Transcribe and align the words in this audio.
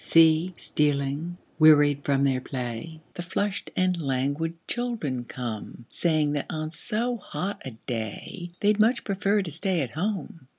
See 0.03 0.55
stealing, 0.57 1.37
wearied 1.59 2.03
from 2.03 2.23
their 2.23 2.41
play, 2.41 3.01
The 3.13 3.21
flushed 3.21 3.69
and 3.75 4.01
languid 4.01 4.55
children 4.67 5.25
come, 5.25 5.85
Saying 5.91 6.31
that 6.31 6.47
on 6.49 6.71
so 6.71 7.17
hot 7.17 7.61
a 7.65 7.71
day 7.85 8.49
They'd 8.61 8.79
much 8.79 9.03
prefer 9.03 9.43
to 9.43 9.51
stay 9.51 9.81
at 9.81 9.91
home. 9.91 10.47